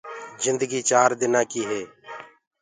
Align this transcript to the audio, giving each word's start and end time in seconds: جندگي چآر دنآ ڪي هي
جندگي 0.41 0.79
چآر 0.89 1.09
دنآ 1.19 1.41
ڪي 1.51 1.61
هي 1.69 1.81